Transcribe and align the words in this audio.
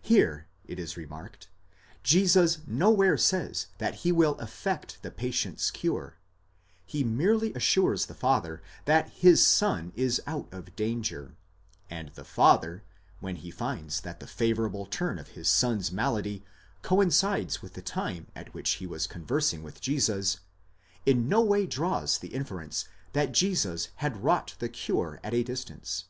Here, 0.00 0.46
it 0.64 0.78
is 0.78 0.96
remarked, 0.96 1.48
Jesus 2.02 2.60
nowhere 2.66 3.18
says. 3.18 3.66
that 3.76 3.96
he 3.96 4.10
will 4.12 4.34
effect 4.38 5.02
the 5.02 5.10
patient's 5.10 5.70
cure, 5.70 6.16
he 6.86 7.04
merely 7.04 7.52
assures 7.52 8.06
the 8.06 8.14
father 8.14 8.62
that 8.86 9.10
his 9.10 9.46
son 9.46 9.92
is 9.94 10.22
out 10.26 10.48
of 10.54 10.74
danger 10.74 11.22
(ὁ 11.22 11.22
vids 11.22 11.28
σου 11.28 11.28
ζῇ), 11.28 11.32
and 11.90 12.08
the 12.14 12.24
father, 12.24 12.82
when 13.20 13.36
he 13.36 13.50
finds 13.50 14.00
that 14.00 14.20
the 14.20 14.26
favour 14.26 14.66
able 14.68 14.86
turn 14.86 15.18
of 15.18 15.28
his 15.36 15.50
son's 15.50 15.92
malady 15.92 16.42
coincides 16.80 17.60
with 17.60 17.74
the 17.74 17.82
time 17.82 18.26
at 18.34 18.54
which 18.54 18.76
he 18.76 18.86
was 18.86 19.06
con 19.06 19.22
versing 19.26 19.62
with 19.62 19.82
Jesus, 19.82 20.38
in 21.04 21.28
no 21.28 21.42
way 21.42 21.66
draws 21.66 22.16
the 22.16 22.32
inference 22.32 22.86
that 23.12 23.32
Jesus 23.32 23.90
had 23.96 24.24
wrought 24.24 24.54
the 24.60 24.70
cure 24.70 25.20
at 25.22 25.34
a 25.34 25.42
distance. 25.42 26.06